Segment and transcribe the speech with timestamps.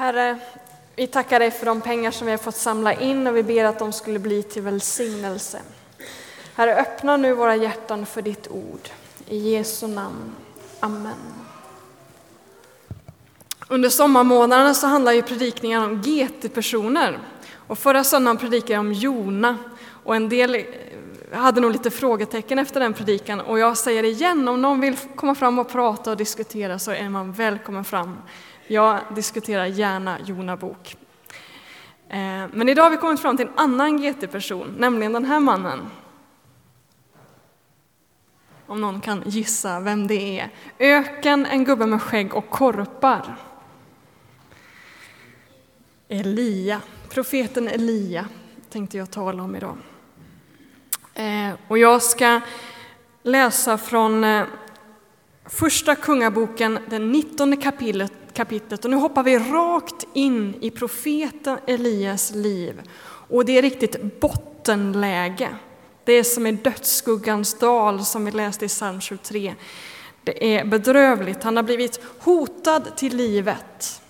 [0.00, 0.38] Herre,
[0.96, 3.64] vi tackar dig för de pengar som vi har fått samla in och vi ber
[3.64, 5.60] att de skulle bli till välsignelse.
[6.54, 8.88] Herre, öppna nu våra hjärtan för ditt ord.
[9.26, 10.34] I Jesu namn.
[10.80, 11.14] Amen.
[13.68, 17.18] Under sommarmånaderna så handlar ju predikningarna om GT-personer.
[17.54, 19.58] Och förra söndagen predikade jag om Jona
[20.04, 20.62] och en del eh,
[21.32, 25.34] hade nog lite frågetecken efter den predikan och jag säger igen, om någon vill komma
[25.34, 28.16] fram och prata och diskutera så är man välkommen fram.
[28.70, 30.96] Jag diskuterar gärna Jona bok.
[32.08, 35.90] Eh, men idag har vi kommit fram till en annan GT-person, nämligen den här mannen.
[38.66, 40.50] Om någon kan gissa vem det är.
[40.78, 43.36] Öken, en gubbe med skägg och korpar.
[46.08, 48.28] Elia, profeten Elia
[48.68, 49.76] tänkte jag tala om idag.
[51.14, 52.40] Eh, och jag ska
[53.22, 54.44] läsa från eh,
[55.44, 58.84] Första Kungaboken, det 19 kapitlet, kapitlet.
[58.84, 62.80] Och nu hoppar vi rakt in i profeten Elias liv.
[63.02, 65.48] Och det är riktigt bottenläge.
[66.04, 69.54] Det är som i dödsskuggans dal som vi läste i psalm 23.
[70.24, 71.42] Det är bedrövligt.
[71.42, 74.02] Han har blivit hotad till livet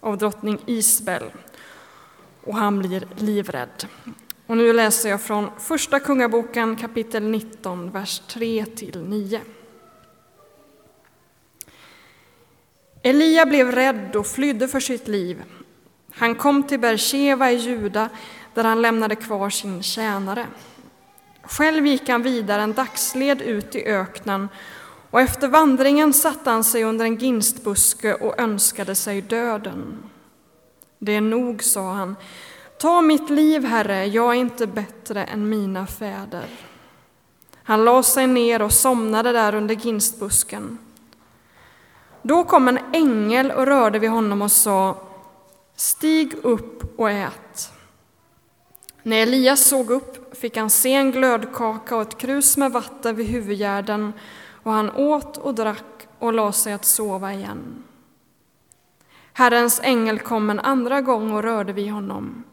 [0.00, 1.22] av drottning Isbel
[2.44, 3.86] och han blir livrädd.
[4.46, 9.40] Och nu läser jag från Första Kungaboken kapitel 19, vers 3 till 9.
[13.02, 15.42] Elia blev rädd och flydde för sitt liv.
[16.14, 18.08] Han kom till Bersheva i Juda
[18.54, 20.46] där han lämnade kvar sin tjänare.
[21.42, 24.48] Själv gick han vidare en dagsled ut i öknen
[25.10, 29.98] och efter vandringen satte han sig under en ginstbuske och önskade sig döden.
[30.98, 32.16] Det är nog, sa han.
[32.78, 36.46] Ta mitt liv, Herre, jag är inte bättre än mina fäder.
[37.62, 40.78] Han lade sig ner och somnade där under ginstbusken.
[42.22, 44.96] Då kom en ängel och rörde vid honom och sa
[45.76, 47.72] Stig upp och ät.
[49.02, 53.26] När Elias såg upp fick han se en glödkaka och ett krus med vatten vid
[53.26, 54.12] huvudgärden
[54.62, 57.84] och han åt och drack och lade sig att sova igen.
[59.32, 62.44] Herrens ängel kom en andra gång och rörde vid honom.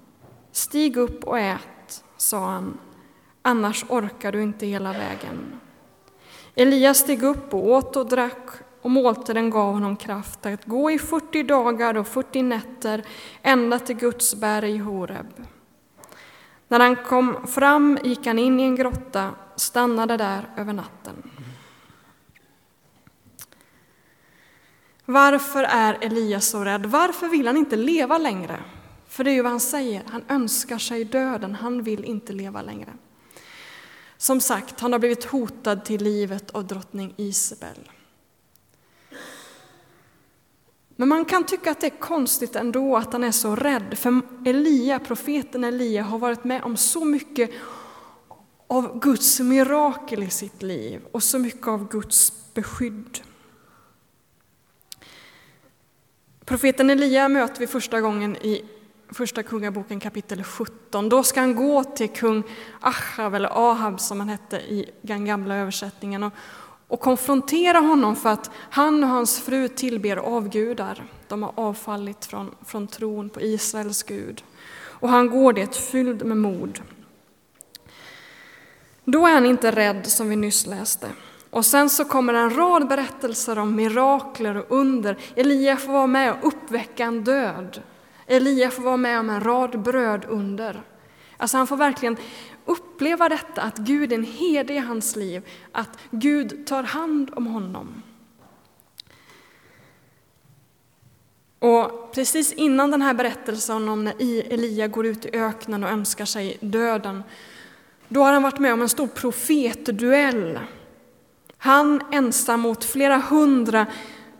[0.52, 2.78] Stig upp och ät, sa han,
[3.41, 5.59] annars orkar du inte hela vägen.
[6.56, 8.50] Elias steg upp och åt och drack
[8.81, 13.03] och måltiden gav honom kraft att gå i 40 dagar och 40 nätter
[13.41, 15.28] ända till Guds berg Horeb.
[16.67, 21.31] När han kom fram gick han in i en grotta, stannade där över natten.
[25.06, 26.85] Varför är Elias så rädd?
[26.85, 28.59] Varför vill han inte leva längre?
[29.07, 32.61] För det är ju vad han säger, han önskar sig döden, han vill inte leva
[32.61, 32.94] längre.
[34.17, 37.91] Som sagt, han har blivit hotad till livet av drottning Isabel.
[41.00, 44.22] Men man kan tycka att det är konstigt ändå att han är så rädd, för
[44.46, 47.52] Elia, profeten Elia har varit med om så mycket
[48.68, 53.20] av Guds mirakel i sitt liv och så mycket av Guds beskydd.
[56.46, 58.66] Profeten Elia möter vi första gången i
[59.09, 61.09] Första Kungaboken kapitel 17.
[61.09, 62.44] Då ska han gå till kung
[62.80, 66.34] Achav, eller Ahab som han hette i den gamla översättningen, och,
[66.90, 71.04] och konfrontera honom för att han och hans fru tillber avgudar.
[71.28, 74.44] De har avfallit från, från tron på Israels Gud.
[74.80, 76.82] Och han går det fylld med mod.
[79.06, 81.08] Då är han inte rädd som vi nyss läste.
[81.50, 85.18] Och sen så kommer en rad berättelser om mirakler och under.
[85.36, 87.82] Elia får vara med och uppväcka en död.
[88.28, 90.82] Elia får vara med om en rad bröd under.
[91.38, 92.18] Alltså han får verkligen
[92.69, 97.47] uppleva detta, att Gud är en herde i hans liv, att Gud tar hand om
[97.47, 98.02] honom.
[101.59, 104.13] Och precis innan den här berättelsen om när
[104.53, 107.24] Elia går ut i öknen och önskar sig döden,
[108.08, 110.59] då har han varit med om en stor profetduell.
[111.58, 113.85] Han ensam mot flera hundra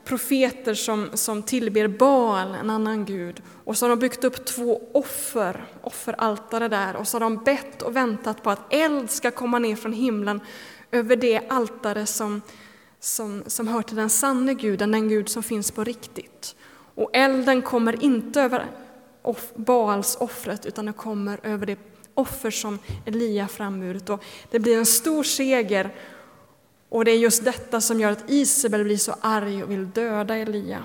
[0.10, 3.42] profeter som, som tillber Baal, en annan gud.
[3.64, 7.82] Och så har de byggt upp två offer, offeraltare där, och så har de bett
[7.82, 10.42] och väntat på att eld ska komma ner från himlen
[10.92, 12.42] över det altare som,
[13.00, 16.56] som, som hör till den sanne guden, den gud som finns på riktigt.
[16.96, 18.66] Och elden kommer inte över
[19.22, 21.80] off, Baals offret, utan den kommer över det
[22.14, 24.10] offer som Elia framburit.
[24.10, 25.96] Och det blir en stor seger
[26.90, 30.36] och det är just detta som gör att Isabel blir så arg och vill döda
[30.36, 30.84] Elia.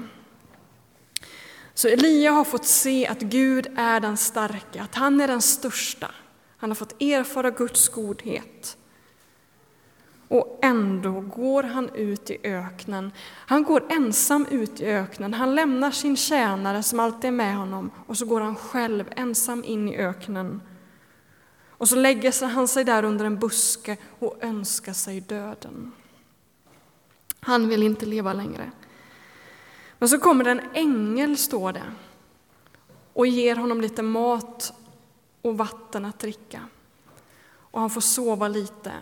[1.75, 6.11] Så Elia har fått se att Gud är den starka, att han är den största.
[6.57, 8.77] Han har fått erfara Guds godhet.
[10.29, 13.13] Och ändå går han ut i öknen.
[13.47, 15.35] Han går ensam ut i öknen.
[15.35, 19.65] Han lämnar sin tjänare som alltid är med honom och så går han själv ensam
[19.65, 20.61] in i öknen.
[21.79, 25.93] Och så lägger han sig där under en buske och önskar sig döden.
[27.41, 28.71] Han vill inte leva längre.
[29.99, 31.93] Men så kommer det en ängel, står det,
[33.13, 34.73] och ger honom lite mat
[35.43, 36.61] och vatten att dricka.
[37.47, 38.93] Och han får sova lite.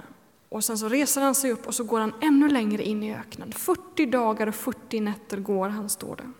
[0.49, 3.15] Och sen så reser han sig upp och så går han ännu längre in i
[3.15, 3.53] öknen.
[3.53, 6.33] 40 dagar och 40 nätter går han, står det.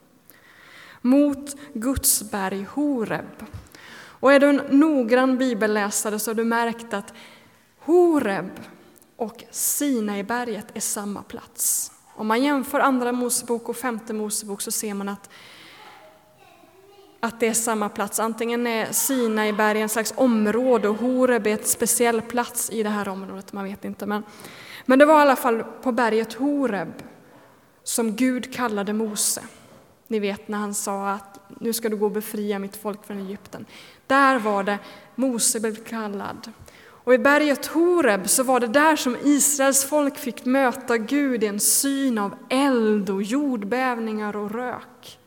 [1.01, 3.45] Mot Guds berg Horeb.
[4.23, 7.15] Och är du en noggrann bibelläsare så har du märkt att
[7.79, 8.51] Horeb
[9.17, 11.93] och Sinaiberget är samma plats.
[12.15, 15.31] Om man jämför Andra Mosebok och Femte Mosebok så ser man att,
[17.21, 18.21] att det är samma plats.
[18.21, 23.09] Antingen är Sinaiberg en slags område och Horeb är ett speciell plats i det här
[23.09, 24.07] området, man vet inte.
[24.07, 24.23] Men,
[24.87, 26.93] men det var i alla fall på berget Horeb
[27.83, 29.43] som Gud kallade Mose.
[30.07, 33.19] Ni vet när han sa att nu ska du gå och befria mitt folk från
[33.19, 33.67] Egypten.
[34.07, 34.79] Där var det
[35.15, 36.53] Mose blev kallad.
[37.05, 41.47] Och i berget Horeb så var det där som Israels folk fick möta Gud i
[41.47, 45.19] en syn av eld och jordbävningar och rök.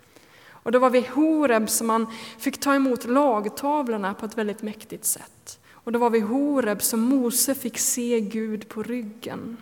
[0.50, 2.08] Och det var vid Horeb som man
[2.38, 5.60] fick ta emot lagtavlorna på ett väldigt mäktigt sätt.
[5.72, 9.58] Och det var vid Horeb som Mose fick se Gud på ryggen.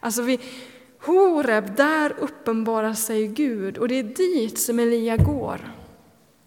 [0.00, 0.40] Alltså vid
[1.00, 5.74] Horeb, där uppenbarar sig Gud och det är dit som Elia går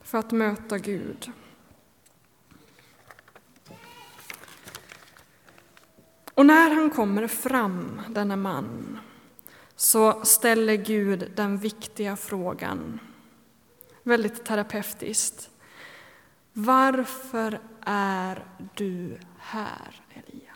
[0.01, 1.31] för att möta Gud.
[6.33, 8.99] Och när han kommer fram, denna man,
[9.75, 12.99] så ställer Gud den viktiga frågan,
[14.03, 15.49] väldigt terapeutiskt.
[16.53, 18.45] Varför är
[18.75, 20.55] du här, Elia?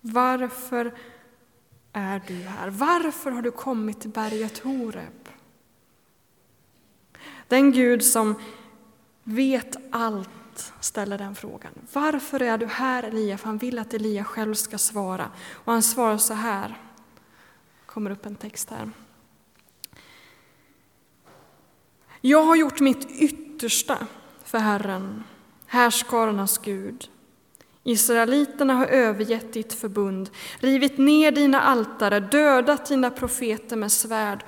[0.00, 0.94] Varför
[1.92, 2.70] är du här?
[2.70, 5.28] Varför har du kommit till berget Horeb?
[7.48, 8.34] Den Gud som
[9.24, 11.72] vet allt ställer den frågan.
[11.92, 13.38] Varför är du här Elia?
[13.38, 15.30] För han vill att Elia själv ska svara.
[15.52, 16.80] Och han svarar så här.
[17.86, 18.90] kommer upp en text här.
[22.20, 24.06] Jag har gjort mitt yttersta
[24.44, 25.24] för Herren,
[25.66, 27.10] härskarornas Gud.
[27.90, 34.44] Israeliterna har övergett ditt förbund, rivit ner dina altare, dödat dina profeter med svärd.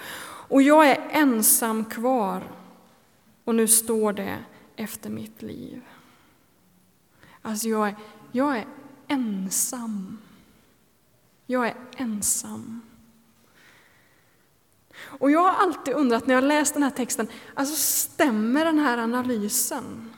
[0.48, 2.42] Och jag är ensam kvar,
[3.44, 4.38] och nu står det
[4.76, 5.82] efter mitt liv.
[7.42, 7.96] Alltså jag är,
[8.32, 8.66] jag är
[9.08, 10.18] ensam.
[11.46, 12.82] Jag är ensam.
[15.02, 18.98] Och jag har alltid undrat när jag läst den här texten, alltså stämmer den här
[18.98, 20.12] analysen?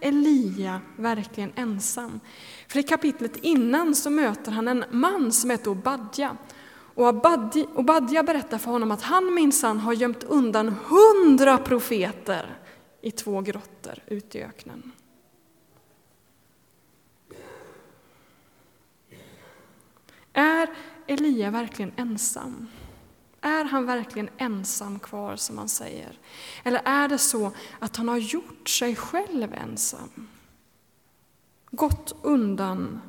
[0.00, 2.20] Elia verkligen ensam?
[2.68, 6.36] För i kapitlet innan så möter han en man som heter Obadja.
[6.94, 7.06] Och
[7.74, 12.58] Obadja berättar för honom att han minsann har gömt undan hundra profeter
[13.00, 14.92] i två grottor ute i öknen.
[20.32, 20.68] Är
[21.06, 22.68] Elia verkligen ensam?
[23.40, 26.18] Är han verkligen ensam kvar, som man säger?
[26.62, 30.28] Eller är det så att han har gjort sig själv ensam?
[31.70, 33.00] Gått undan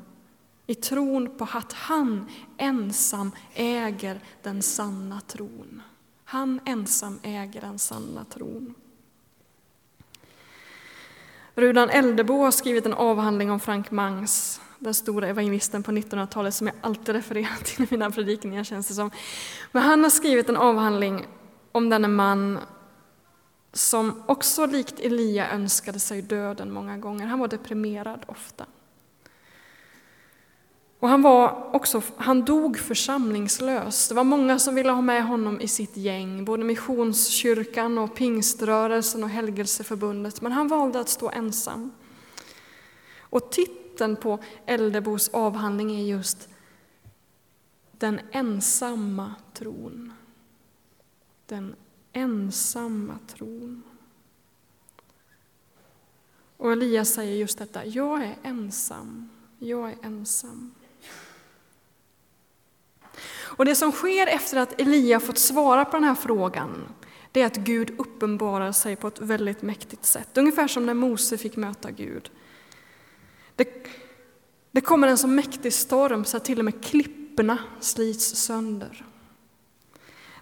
[0.68, 5.82] i tron på att han ensam äger den sanna tron.
[6.24, 8.76] Han ensam äger den sanna tron.
[11.56, 16.68] Rudan Eldebo har skrivit en avhandling om Frank Mangs, den stora evangelisten på 1900-talet som
[16.68, 19.12] jag alltid refererar till i mina predikningar känns det som.
[19.72, 21.28] Men han har skrivit en avhandling
[21.72, 22.60] om denne man
[23.74, 27.28] som också likt Elia önskade sig döden många gånger.
[27.28, 28.66] Han var deprimerad ofta.
[31.02, 34.10] Och han, var också, han dog församlingslös.
[34.10, 39.24] Det var många som ville ha med honom i sitt gäng, både Missionskyrkan och Pingströrelsen
[39.24, 41.92] och Helgelseförbundet, men han valde att stå ensam.
[43.20, 46.50] Och titeln på Eldebos avhandling är just
[47.92, 50.14] Den ensamma tron.
[51.46, 51.76] Den
[52.14, 53.84] ensamma tron.
[56.58, 59.30] Och Elias säger just detta, jag är ensam,
[59.60, 60.74] jag är ensam.
[63.52, 66.84] Och det som sker efter att Elia fått svara på den här frågan,
[67.32, 70.38] det är att Gud uppenbarar sig på ett väldigt mäktigt sätt.
[70.38, 72.32] Ungefär som när Mose fick möta Gud.
[73.56, 73.88] Det,
[74.72, 79.06] det kommer en så mäktig storm så att till och med klipporna slits sönder.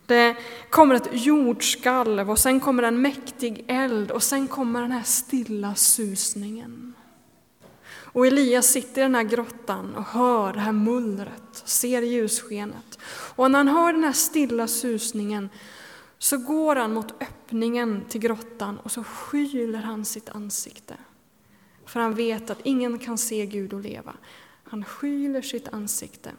[0.06, 0.36] Det
[0.70, 5.76] kommer ett jordskalv och sen kommer en mäktig eld och sen kommer den här stilla
[5.76, 6.94] susningen.
[8.12, 13.00] Och Elias sitter i den här grottan och hör det här mullret, ser ljusskenet.
[13.36, 15.50] Och när han hör den här stilla susningen
[16.18, 20.96] så går han mot öppningen till grottan och så skyler han sitt ansikte.
[21.86, 24.14] För han vet att ingen kan se Gud och leva.
[24.64, 26.32] Han skyler sitt ansikte.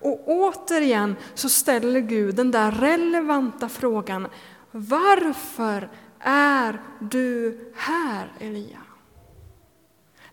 [0.00, 4.28] Och återigen så ställer Gud den där relevanta frågan
[4.70, 5.88] Varför
[6.22, 8.78] är du här, Elia?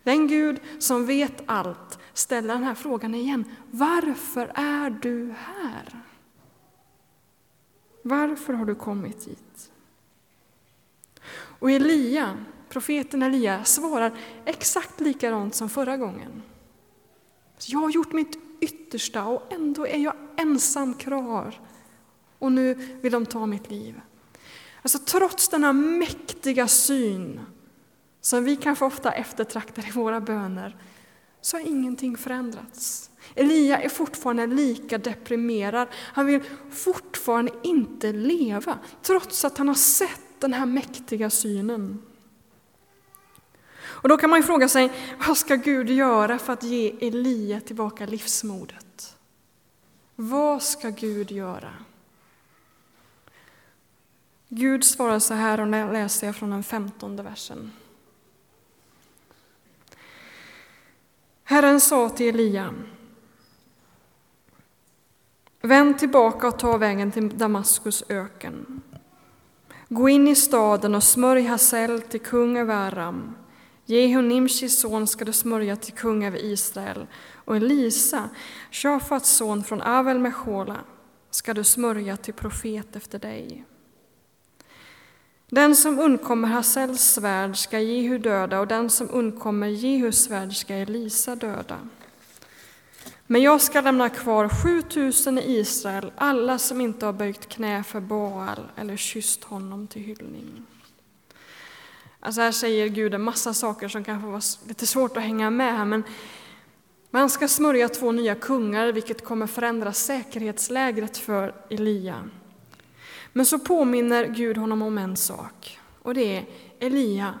[0.02, 3.44] Den Gud som vet allt ställer den här frågan igen.
[3.70, 6.02] Varför är du här?
[8.02, 9.70] Varför har du kommit hit?
[11.32, 12.36] Och Elia,
[12.68, 14.12] profeten Elia, svarar
[14.44, 16.42] exakt likadant som förra gången.
[17.66, 21.60] Jag har gjort mitt yttersta och ändå är jag ensam kvar.
[22.38, 24.00] Och nu vill de ta mitt liv.
[24.82, 27.40] Alltså trots denna mäktiga syn
[28.20, 30.76] som vi kanske ofta eftertraktar i våra böner
[31.40, 33.10] så har ingenting förändrats.
[33.34, 35.88] Elia är fortfarande lika deprimerad.
[35.92, 42.02] Han vill fortfarande inte leva trots att han har sett den här mäktiga synen.
[43.82, 44.92] Och då kan man ju fråga sig,
[45.26, 49.16] vad ska Gud göra för att ge Elia tillbaka livsmodet?
[50.16, 51.74] Vad ska Gud göra?
[54.52, 57.72] Gud svarar så här, och nu läser jag från den femtonde versen.
[61.44, 62.74] Herren sa till Elia,
[65.62, 68.82] vänd tillbaka och ta vägen till Damaskus öken.
[69.88, 73.36] Gå in i staden och smörj Hassel till kung över Aram.
[73.84, 78.28] Jehu Nimshis son ska du smörja till kung över Israel och Elisa,
[78.70, 80.76] Shafats son från Avel Mechola,
[81.30, 83.64] ska du smörja till profet efter dig.
[85.50, 90.74] Den som undkommer Hassels svärd ska Jehu döda och den som undkommer Jehus svärd ska
[90.74, 91.78] Elisa döda.
[93.26, 98.00] Men jag ska lämna kvar 7000 i Israel, alla som inte har böjt knä för
[98.00, 100.66] Baal eller kysst honom till hyllning.
[102.20, 105.76] Alltså här säger Gud en massa saker som kanske var lite svårt att hänga med
[105.76, 106.02] här, men
[107.10, 112.30] man ska smörja två nya kungar, vilket kommer förändra säkerhetslägret för Elia.
[113.32, 116.46] Men så påminner Gud honom om en sak, och det är
[116.78, 117.34] Elia,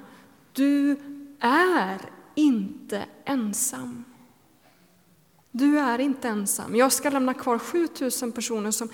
[0.52, 0.96] du
[1.40, 2.00] är
[2.34, 4.04] inte ensam.
[5.50, 6.76] Du är inte ensam.
[6.76, 8.88] Jag ska lämna kvar 7000 personer som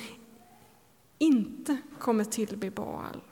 [1.18, 3.22] inte kommer tillbe Baal.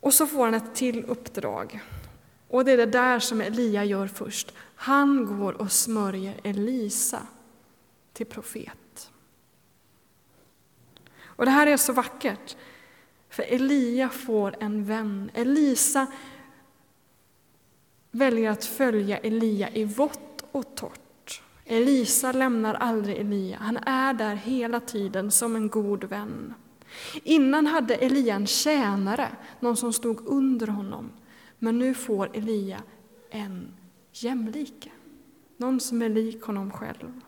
[0.00, 1.80] Och så får han ett till uppdrag.
[2.48, 4.52] Och det är det där som Elia gör först.
[4.74, 7.22] Han går och smörjer Elisa
[8.12, 8.85] till profet.
[11.36, 12.56] Och det här är så vackert,
[13.30, 15.30] för Elia får en vän.
[15.34, 16.06] Elisa
[18.10, 21.42] väljer att följa Elia i vått och torrt.
[21.64, 26.54] Elisa lämnar aldrig Elia, han är där hela tiden som en god vän.
[27.22, 29.28] Innan hade Elia en tjänare,
[29.60, 31.10] någon som stod under honom.
[31.58, 32.82] Men nu får Elia
[33.30, 33.68] en
[34.12, 34.90] jämlike,
[35.56, 37.20] någon som är lik honom själv.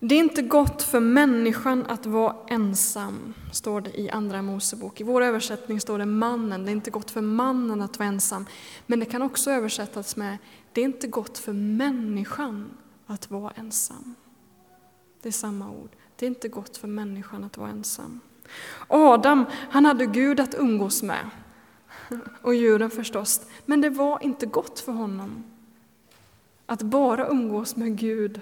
[0.00, 5.00] Det är inte gott för människan att vara ensam, står det i Andra Mosebok.
[5.00, 6.64] I vår översättning står det mannen.
[6.64, 8.46] Det är inte gott för mannen att vara ensam.
[8.86, 10.38] Men det kan också översättas med
[10.72, 12.70] det är inte gott för människan
[13.06, 14.14] att vara ensam.
[15.22, 15.90] Det är samma ord.
[16.16, 18.20] Det är inte gott för människan att vara ensam.
[18.88, 21.30] Adam, han hade Gud att umgås med,
[22.42, 25.44] och djuren förstås, men det var inte gott för honom
[26.66, 28.40] att bara umgås med Gud.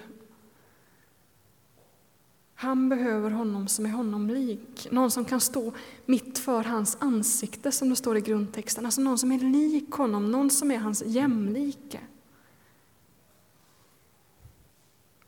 [2.57, 5.73] Han behöver honom som är honom lik, någon som kan stå
[6.05, 10.31] mitt för hans ansikte, som det står i grundtexten, alltså någon som är lik honom,
[10.31, 11.99] någon som är hans jämlike.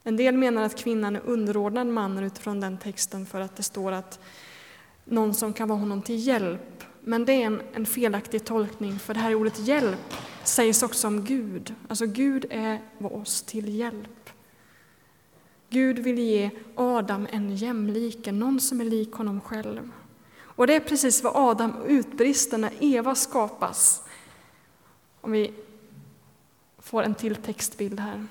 [0.04, 3.92] En del menar att kvinnan är underordnad mannen utifrån den texten för att det står
[3.92, 4.20] att
[5.06, 6.84] någon som kan vara honom till hjälp.
[7.02, 11.26] Men det är en, en felaktig tolkning, för det här ordet hjälp sägs också om
[11.26, 11.74] Gud.
[11.88, 14.30] Alltså Gud är oss till hjälp.
[15.70, 19.92] Gud vill ge Adam en jämlike, någon som är lik honom själv.
[20.40, 24.04] Och det är precis vad Adam utbrister när Eva skapas.
[25.22, 25.54] Om vi
[26.80, 28.28] får en till textbild här.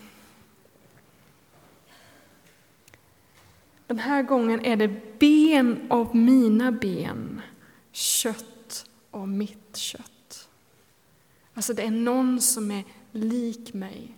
[3.87, 7.43] Den här gången är det ben av mina ben,
[7.93, 10.49] kött av mitt kött.
[11.55, 14.15] Alltså det är någon som är lik mig.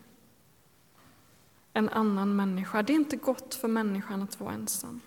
[1.79, 2.83] En annan människa.
[2.83, 5.01] Det är inte gott för människan att vara ensam.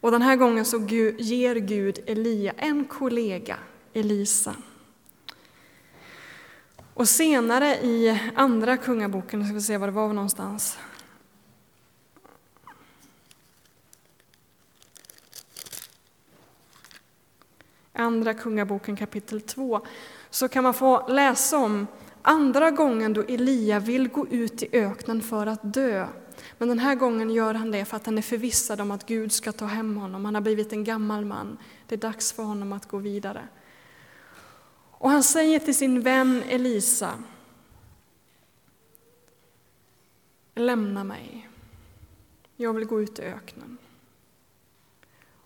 [0.00, 0.78] Och den här gången så
[1.18, 3.58] ger Gud Elia en kollega,
[3.92, 4.56] Elisa.
[6.94, 10.78] Och senare i andra kungaboken, ska vi se var det var någonstans.
[17.92, 19.80] Andra kungaboken kapitel 2
[20.30, 21.86] så kan man få läsa om
[22.22, 26.08] andra gången då Elia vill gå ut i öknen för att dö.
[26.58, 29.32] Men den här gången gör han det för att han är förvissad om att Gud
[29.32, 30.24] ska ta hem honom.
[30.24, 31.58] Han har blivit en gammal man.
[31.86, 33.48] Det är dags för honom att gå vidare.
[34.90, 37.14] Och han säger till sin vän Elisa
[40.54, 41.48] Lämna mig.
[42.56, 43.78] Jag vill gå ut i öknen.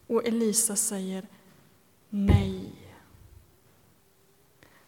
[0.06, 1.26] Och Elisa säger
[2.08, 2.72] nej.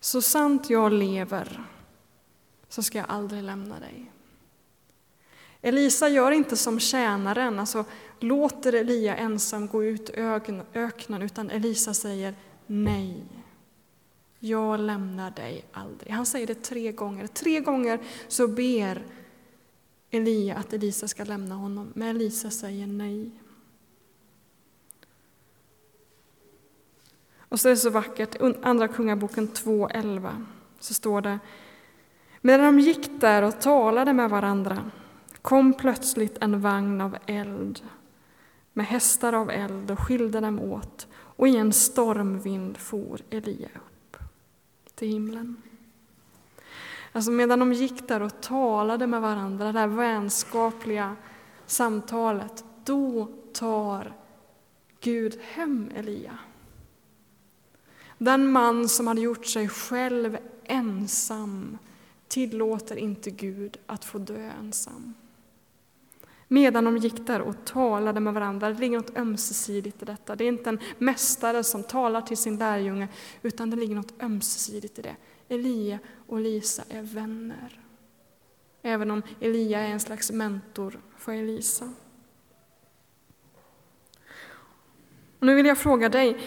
[0.00, 1.66] Så sant jag lever
[2.76, 4.12] så ska jag aldrig lämna dig.
[5.62, 7.84] Elisa gör inte som tjänaren, alltså
[8.20, 10.20] låter Elia ensam gå ut i
[10.74, 12.34] öknen, utan Elisa säger
[12.66, 13.24] nej.
[14.38, 16.12] Jag lämnar dig aldrig.
[16.12, 17.26] Han säger det tre gånger.
[17.26, 19.06] Tre gånger så ber
[20.10, 23.30] Elia att Elisa ska lämna honom, men Elisa säger nej.
[27.38, 30.44] Och så är det så vackert, Andra Kungaboken 2.11,
[30.80, 31.38] så står det
[32.46, 34.90] Medan de gick där och talade med varandra
[35.42, 37.80] kom plötsligt en vagn av eld
[38.72, 44.16] med hästar av eld och skilde dem åt, och i en stormvind for Elia upp
[44.94, 45.62] till himlen.
[47.12, 51.16] Alltså medan de gick där och talade med varandra, det här vänskapliga
[51.66, 54.12] samtalet, då tar
[55.00, 56.38] Gud hem Elia.
[58.18, 61.78] Den man som hade gjort sig själv ensam
[62.28, 65.14] tillåter inte Gud att få dö ensam.
[66.48, 70.36] Medan de gick där och talade med varandra, det ligger något ömsesidigt i detta.
[70.36, 73.08] Det är inte en mästare som talar till sin lärjunge,
[73.42, 75.16] utan det ligger något ömsesidigt i det.
[75.48, 77.80] Elia och Lisa är vänner.
[78.82, 81.92] Även om Elia är en slags mentor för Elisa.
[85.38, 86.38] Och nu vill jag fråga dig,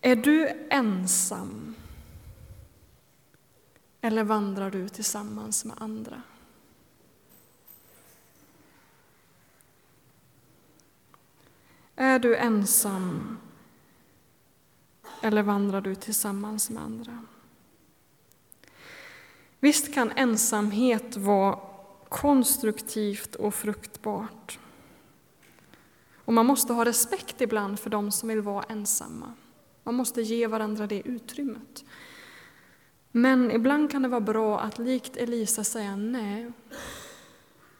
[0.00, 1.74] är du ensam?
[4.00, 6.22] Eller vandrar du tillsammans med andra?
[11.96, 13.38] Är du ensam
[15.22, 17.24] eller vandrar du tillsammans med andra?
[19.60, 21.58] Visst kan ensamhet vara
[22.08, 24.58] konstruktivt och fruktbart.
[26.14, 29.34] Och man måste ha respekt ibland för de som vill vara ensamma.
[29.84, 31.84] Man måste ge varandra det utrymmet.
[33.12, 36.52] Men ibland kan det vara bra att likt Elisa säga nej.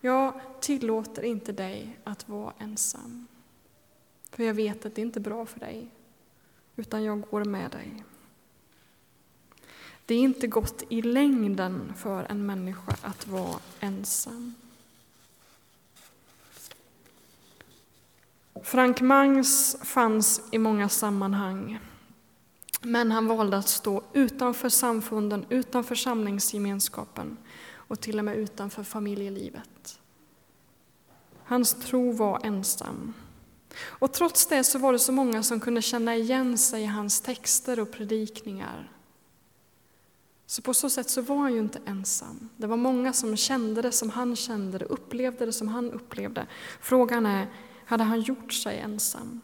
[0.00, 3.26] Jag tillåter inte dig att vara ensam.
[4.30, 5.90] För jag vet att det inte är bra för dig,
[6.76, 8.04] utan jag går med dig.
[10.06, 14.54] Det är inte gott i längden för en människa att vara ensam.
[18.62, 21.78] Frank Mangs fanns i många sammanhang,
[22.80, 27.36] men han valde att stå utanför samfunden, utanför samlingsgemenskapen
[27.74, 30.00] och till och med utanför familjelivet.
[31.44, 33.14] Hans tro var ensam.
[33.84, 37.20] Och trots det så var det så många som kunde känna igen sig i hans
[37.20, 38.92] texter och predikningar.
[40.46, 42.48] Så på så sätt så var han ju inte ensam.
[42.56, 46.46] Det var många som kände det som han kände det, upplevde det som han upplevde.
[46.80, 47.46] Frågan är,
[47.84, 49.40] hade han gjort sig ensam?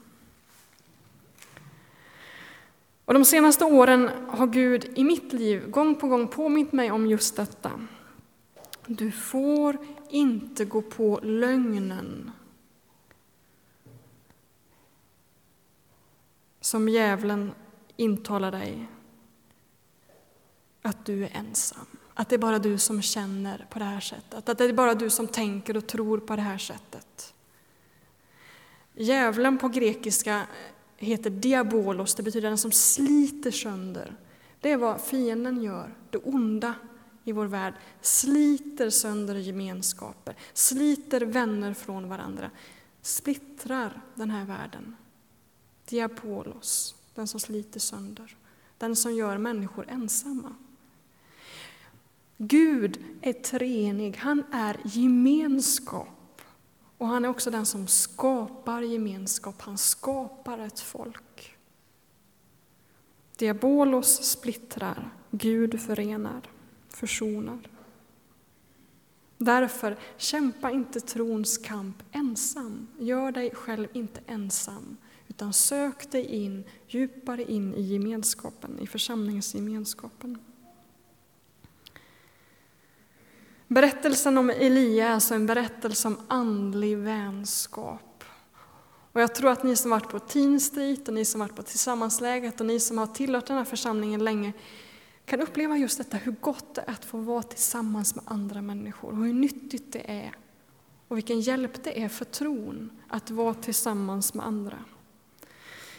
[3.06, 7.06] Och de senaste åren har Gud i mitt liv gång på gång påmint mig om
[7.06, 7.70] just detta.
[8.86, 9.78] Du får
[10.10, 12.30] inte gå på lögnen
[16.60, 17.52] som djävulen
[17.96, 18.86] intalar dig
[20.82, 21.86] att du är ensam.
[22.14, 24.48] Att det är bara du som känner på det här sättet.
[24.48, 27.34] Att det är bara du som tänker och tror på det här sättet.
[28.94, 30.46] Djävulen på grekiska
[30.96, 34.16] heter diabolos, det betyder den som sliter sönder.
[34.60, 36.74] Det är vad fienden gör, det onda
[37.24, 37.74] i vår värld.
[38.00, 42.50] Sliter sönder gemenskaper, sliter vänner från varandra,
[43.02, 44.96] splittrar den här världen.
[45.84, 48.36] Diabolos, den som sliter sönder,
[48.78, 50.54] den som gör människor ensamma.
[52.38, 56.15] Gud är treenig, han är gemenskap.
[56.98, 61.56] Och han är också den som skapar gemenskap, han skapar ett folk.
[63.36, 66.50] Diabolos splittrar, Gud förenar,
[66.88, 67.68] försonar.
[69.38, 72.88] Därför, kämpa inte trons kamp ensam.
[72.98, 74.96] Gör dig själv inte ensam,
[75.28, 80.38] utan sök dig in, djupare in i gemenskapen, i församlingsgemenskapen.
[83.68, 88.24] Berättelsen om Elia är alltså en berättelse om andlig vänskap.
[89.12, 91.62] Och jag tror att ni som varit på Teen Street och ni som varit på
[91.62, 94.52] Tillsammansläget och ni som har tillhört den här församlingen länge
[95.24, 99.10] kan uppleva just detta, hur gott det är att få vara tillsammans med andra människor
[99.10, 100.36] och hur nyttigt det är
[101.08, 104.78] och vilken hjälp det är för tron att vara tillsammans med andra.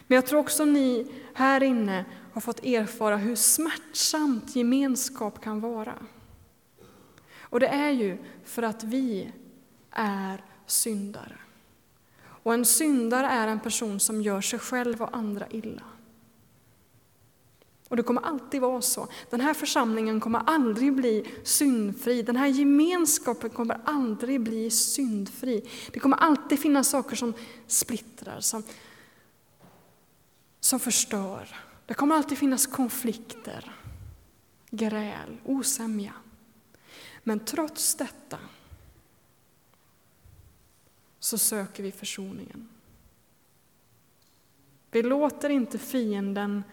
[0.07, 5.93] Men jag tror också ni här inne har fått erfara hur smärtsamt gemenskap kan vara.
[7.49, 9.31] Och det är ju för att vi
[9.91, 11.37] är syndare.
[12.43, 15.83] Och en syndare är en person som gör sig själv och andra illa.
[17.89, 19.07] Och det kommer alltid vara så.
[19.29, 22.21] Den här församlingen kommer aldrig bli syndfri.
[22.21, 25.69] Den här gemenskapen kommer aldrig bli syndfri.
[25.93, 27.33] Det kommer alltid finnas saker som
[27.67, 28.63] splittrar, som,
[30.59, 31.55] som förstör.
[31.85, 33.71] Det kommer alltid finnas konflikter,
[34.69, 36.13] gräl, osämja.
[37.27, 38.39] Men trots detta
[41.19, 42.69] så söker vi försoningen.
[44.91, 46.63] Vi låter inte fienden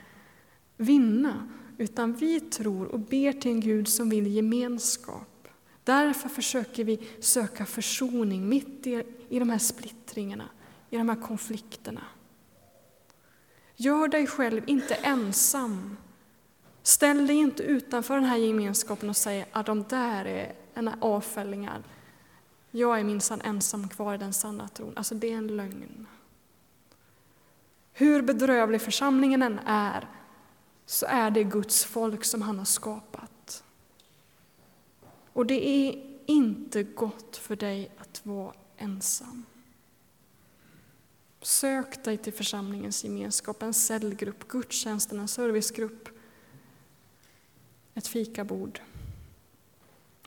[0.77, 5.49] vinna, utan vi tror och ber till en Gud som vill gemenskap.
[5.85, 10.49] Därför försöker vi söka försoning mitt i, i de här splittringarna,
[10.91, 12.05] i de här konflikterna.
[13.77, 15.97] Gör dig själv inte ensam.
[16.87, 21.83] Ställ dig inte utanför den här gemenskapen och säg att de där är en avfällingar.
[22.71, 24.93] Jag är minsann ensam kvar i den sanna tron.
[24.97, 26.07] Alltså det är en lögn.
[27.93, 30.09] Hur bedrövlig församlingen än är
[30.87, 33.65] så är det Guds folk som han har skapat.
[35.33, 39.45] Och det är inte gott för dig att vara ensam.
[41.43, 46.09] Sök dig till församlingens gemenskap, en cellgrupp, gudstjänsten, en servicegrupp,
[47.95, 48.81] ett fikabord.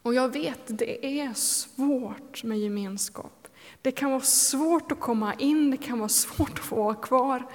[0.02, 3.48] Och jag vet, det är svårt med gemenskap.
[3.82, 7.48] Det kan vara svårt att komma in, det kan vara svårt att få vara kvar.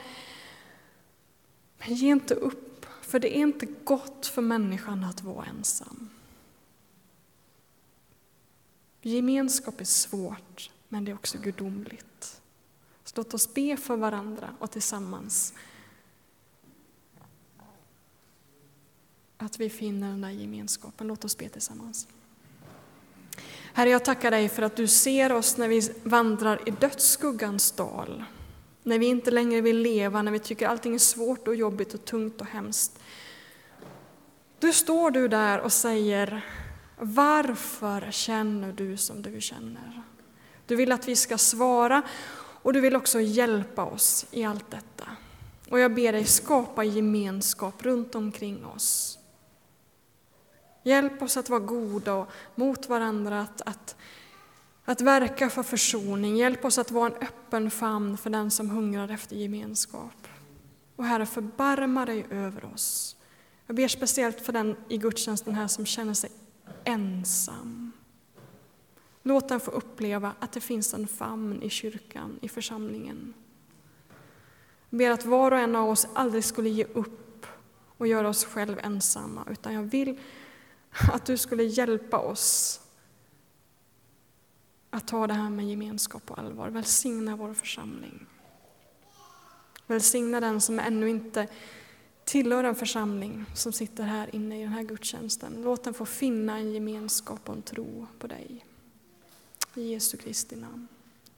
[1.78, 2.86] Men ge inte upp.
[3.00, 6.10] För det är inte gott för människan att vara ensam.
[9.02, 12.40] Gemenskap är svårt, men det är också gudomligt.
[13.04, 15.54] Så låt oss be för varandra och tillsammans
[19.42, 21.06] att vi finner den där gemenskapen.
[21.06, 22.06] Låt oss be tillsammans.
[23.74, 28.24] Herre, jag tackar dig för att du ser oss när vi vandrar i dödsskuggans dal.
[28.82, 32.04] När vi inte längre vill leva, när vi tycker allting är svårt och jobbigt och
[32.04, 32.98] tungt och hemskt.
[34.58, 36.44] Då står du där och säger,
[36.98, 40.02] varför känner du som du känner?
[40.66, 42.02] Du vill att vi ska svara
[42.62, 45.04] och du vill också hjälpa oss i allt detta.
[45.68, 49.18] Och jag ber dig skapa gemenskap runt omkring oss.
[50.82, 53.96] Hjälp oss att vara goda mot varandra, att, att
[54.84, 56.36] att verka för försoning.
[56.36, 60.28] Hjälp oss att vara en öppen famn för den som hungrar efter gemenskap.
[60.96, 63.16] Och Herre, förbarma dig över oss.
[63.66, 66.30] Jag ber speciellt för den i gudstjänsten här som känner sig
[66.84, 67.92] ensam.
[69.22, 73.34] Låt den få uppleva att det finns en famn i kyrkan, i församlingen.
[74.90, 77.46] Jag ber att var och en av oss aldrig skulle ge upp
[77.98, 80.18] och göra oss själva ensamma, utan jag vill
[81.12, 82.80] att du skulle hjälpa oss
[84.90, 86.68] att ta det här med gemenskap på allvar.
[86.68, 88.26] Välsigna vår församling.
[89.86, 91.48] Välsigna den som ännu inte
[92.24, 95.62] tillhör en församling som sitter här inne i den här gudstjänsten.
[95.62, 98.64] Låt den få finna en gemenskap och en tro på dig.
[99.74, 100.88] I Jesu Kristi namn.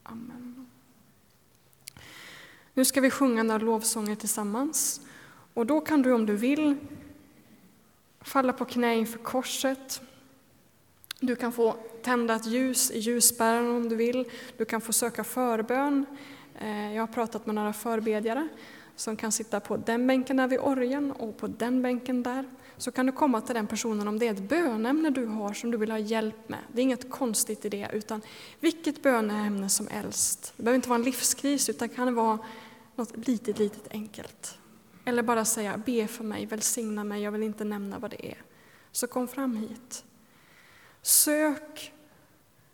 [0.02, 0.66] Amen.
[2.74, 5.00] Nu ska vi sjunga några lovsånger tillsammans.
[5.54, 6.76] Och då kan du om du vill
[8.24, 10.00] falla på knä inför korset
[11.26, 14.24] du kan få tända ett ljus i ljusbäraren om du vill.
[14.56, 16.06] Du kan få söka förbön.
[16.58, 18.48] Eh, jag har pratat med några förbedjare
[18.96, 22.48] som kan sitta på den bänken där vid orgeln och på den bänken där.
[22.76, 25.70] Så kan du komma till den personen om det är ett bönämne du har som
[25.70, 26.58] du vill ha hjälp med.
[26.72, 28.20] Det är inget konstigt i det, utan
[28.60, 30.52] vilket bönämne som helst.
[30.56, 32.38] Det behöver inte vara en livskris, utan det kan vara
[32.96, 34.58] något litet, litet enkelt.
[35.04, 38.42] Eller bara säga, be för mig, välsigna mig, jag vill inte nämna vad det är.
[38.92, 40.04] Så kom fram hit.
[41.02, 41.92] Sök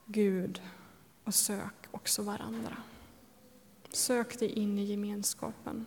[0.06, 0.62] Gud
[1.24, 2.76] och sök också varandra.
[3.90, 5.86] Sök dig in i gemenskapen.